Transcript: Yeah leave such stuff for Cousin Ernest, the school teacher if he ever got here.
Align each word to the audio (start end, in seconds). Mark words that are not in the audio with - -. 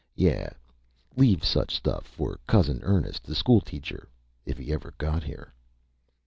Yeah 0.15 0.49
leave 1.15 1.45
such 1.45 1.75
stuff 1.75 2.07
for 2.07 2.39
Cousin 2.47 2.79
Ernest, 2.81 3.21
the 3.21 3.35
school 3.35 3.61
teacher 3.61 4.07
if 4.47 4.57
he 4.57 4.73
ever 4.73 4.95
got 4.97 5.21
here. 5.21 5.53